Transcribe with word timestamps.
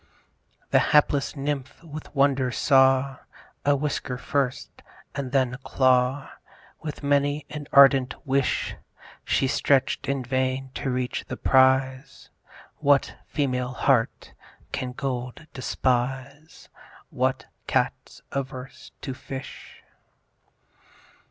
The 0.71 0.79
hapless 0.79 1.35
Nymph 1.35 1.83
with 1.83 2.15
wonder 2.15 2.49
saw: 2.51 3.17
A 3.63 3.75
whisker 3.75 4.17
first 4.17 4.81
and 5.13 5.31
then 5.31 5.53
a 5.53 5.57
claw, 5.59 6.27
With 6.81 7.03
many 7.03 7.45
an 7.51 7.67
ardent 7.71 8.15
wish, 8.25 8.75
She 9.23 9.45
stretch'd 9.45 10.09
in 10.09 10.23
vain 10.23 10.71
to 10.73 10.89
reach 10.89 11.25
the 11.27 11.37
prize. 11.37 12.31
What 12.79 13.15
female 13.27 13.73
heart 13.73 14.33
can 14.71 14.93
gold 14.93 15.45
despise? 15.53 16.67
What 17.11 17.45
Cat's 17.67 18.23
averse 18.31 18.89
to 19.01 19.13
fish? 19.13 19.83